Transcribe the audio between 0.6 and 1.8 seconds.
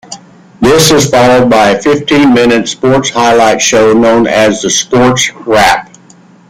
This is followed by a